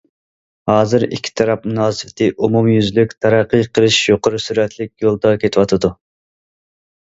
[0.69, 5.95] ھازىر ئىككى تەرەپ مۇناسىۋىتى ئومۇميۈزلۈك تەرەققىي قىلىش يۇقىرى سۈرئەتلىك يولىدا كېتىۋاتىدۇ.